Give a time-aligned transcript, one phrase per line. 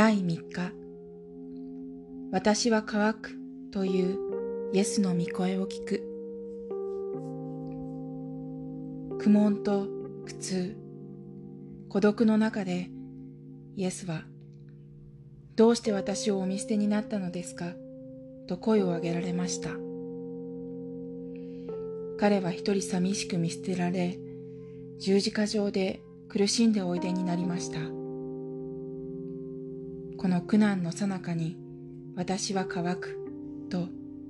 [0.00, 0.72] 第3日。
[2.32, 3.32] 私は乾く
[3.70, 4.18] という
[4.72, 6.02] イエスの御声を聞く。
[9.18, 9.88] 苦悶と
[10.24, 10.76] 苦痛。
[11.90, 12.88] 孤独の中で
[13.76, 14.22] イエスは
[15.54, 17.74] どうして私をお見捨てになったのですか？
[18.48, 19.68] と声を上げられました。
[22.18, 24.18] 彼は一人寂しく見捨てられ
[24.98, 27.99] 十字架上で苦しんでおいでになりました。
[30.20, 31.56] この苦難の最中に
[32.14, 33.16] 私は乾く
[33.70, 33.88] と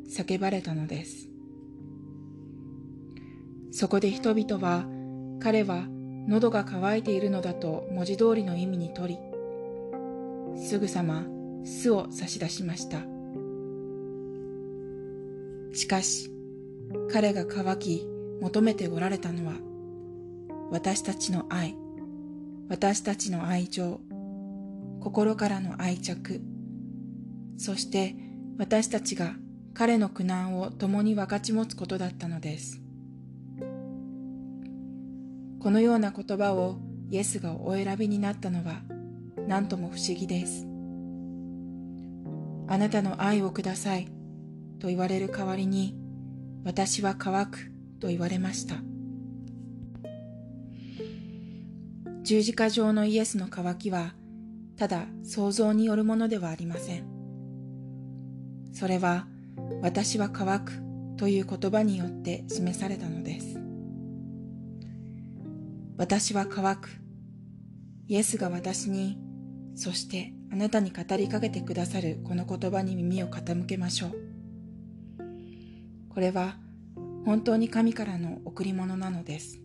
[0.09, 1.29] 叫ばれたのです。
[3.73, 4.85] そこで人々は
[5.43, 5.89] 彼は
[6.29, 9.19] 喉が渇いているのだと文字通りの意味に取
[10.55, 11.27] りすぐさま
[11.65, 12.99] 巣を差し出しました。
[15.77, 16.31] しかし
[17.11, 18.07] 彼が乾き
[18.41, 19.55] 求めておられたのは
[20.71, 21.75] 私たちの愛
[22.69, 24.01] 私たちの愛情
[25.01, 26.41] 心からの愛着。
[27.57, 28.15] そして
[28.59, 29.35] 私たちが
[29.75, 32.83] 彼の苦難を共に分かち持つことだったのです。
[35.61, 36.79] このような言葉を
[37.11, 38.83] イエスがお選びになったのは
[39.47, 40.67] 何とも不思議です。
[42.69, 44.07] あなたの愛をください
[44.79, 45.97] と言われる代わりに
[46.65, 48.77] 私は乾くと言われました。
[52.23, 54.15] 十字架上のイエスの渇きは
[54.81, 57.05] ただ想像によるものではありません。
[58.73, 59.27] それは
[59.83, 60.73] 私は乾く
[61.19, 63.61] という言葉によって示されたのです。
[65.99, 66.89] 私は乾く。
[68.07, 69.19] イエスが私に
[69.75, 74.13] そしてあなたに語りかけてくださるこの言葉に耳を傾けましょう。
[76.09, 76.57] これは
[77.27, 79.61] 本当に神からの贈り物なのです。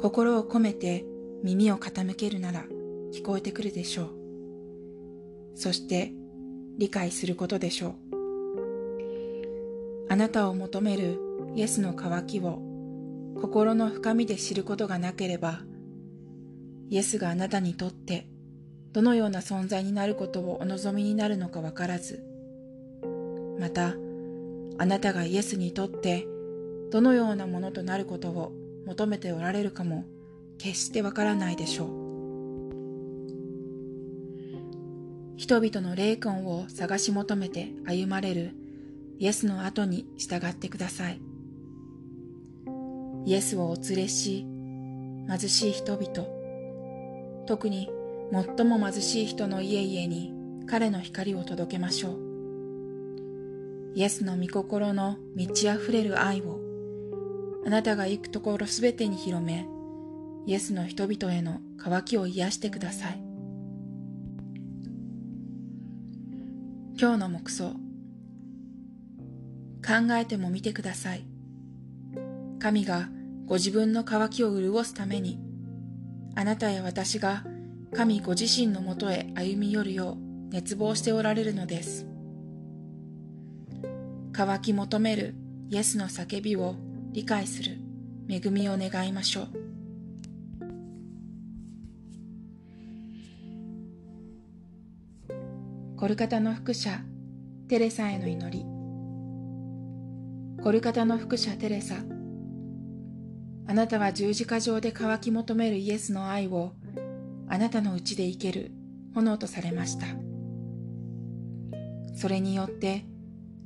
[0.00, 1.09] 心を込めて
[1.42, 2.64] 耳を傾けるなら
[3.12, 4.10] 聞こえてくるでしょう。
[5.54, 6.12] そして
[6.78, 7.94] 理解することでしょう。
[10.08, 11.18] あなたを求める
[11.54, 12.60] イエスの渇きを
[13.40, 15.60] 心の深みで知ることがなければ
[16.88, 18.26] イエスがあなたにとって
[18.92, 22.24] どのような存在になることをお望みになるのかわからず
[23.60, 23.94] また
[24.78, 26.26] あなたがイエスにとって
[26.90, 28.52] どのようなものとなることを
[28.86, 30.04] 求めておられるかも
[30.60, 31.88] 決してわからないでしょう
[35.38, 38.52] 人々の霊魂を探し求めて歩まれる
[39.18, 41.20] イエスの後に従ってください。
[43.24, 44.46] イエスをお連れし、
[45.28, 46.26] 貧しい人々、
[47.46, 47.90] 特に
[48.30, 50.34] 最も貧しい人の家々に
[50.66, 52.18] 彼の光を届けましょう。
[53.94, 56.60] イエスの御心の満ち溢れる愛を、
[57.66, 59.66] あなたが行くところすべてに広め、
[60.46, 63.22] イエスの人々への渇きを癒してください。
[67.00, 67.70] 今日の目想
[69.86, 71.26] 考えてもみてください。
[72.58, 73.08] 神が
[73.46, 75.40] ご自分の渇きを潤すために、
[76.34, 77.44] あなたや私が
[77.94, 82.06] 神ご自身のもとへ歩み寄るよう熱望しておられるのです。
[84.32, 85.34] 渇き求める
[85.68, 86.76] イエスの叫びを
[87.12, 87.78] 理解する
[88.28, 89.59] 恵みを願いましょう。
[96.00, 97.02] コルカタの副者
[97.68, 98.64] テレサへの祈り。
[100.62, 101.96] コルカタの副者テレサ。
[103.66, 106.72] あなたは十字架上で渇き求めるイエスの愛を
[107.50, 108.72] あなたのうちで生ける
[109.14, 110.06] 炎とされました。
[112.14, 113.04] それによって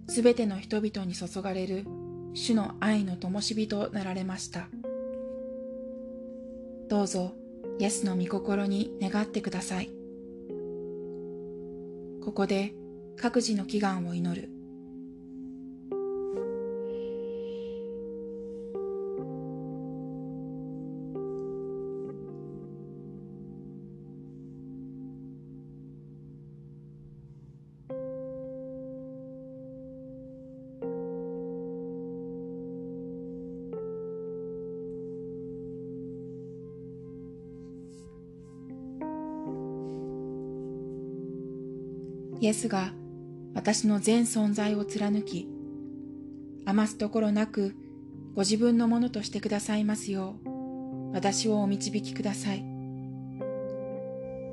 [0.08, 1.86] すべての人々に注がれる
[2.32, 4.66] 主の愛の灯火となられました。
[6.88, 7.32] どうぞ
[7.78, 10.03] イエスの御心に願ってください。
[12.24, 12.72] ここで
[13.16, 14.53] 各自の祈願を祈る。
[42.40, 42.92] イエスが
[43.54, 45.48] 私の全存在を貫き、
[46.66, 47.74] 余すところなく
[48.34, 52.64] ご自分のものとしてくださいますよう、私をお導きください。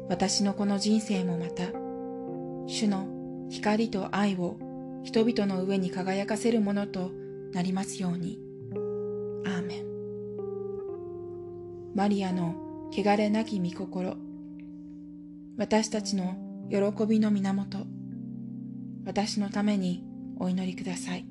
[0.08, 1.64] 私のこの人生もまた、
[2.68, 4.58] 主の光と愛を
[5.04, 7.12] 人々の上に輝かせるものと
[7.54, 8.40] なりますように。
[9.46, 9.86] アーメン。
[11.96, 12.56] マリアの
[12.92, 14.16] 汚れなき御心、
[15.58, 17.86] 私たちの喜びの源、
[19.04, 20.06] 私のために
[20.40, 21.26] お祈りください。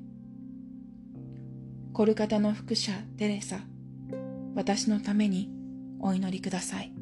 [1.93, 3.57] コルカタの副社テレサ、
[4.53, 5.49] 私のために
[5.99, 6.93] お祈りください。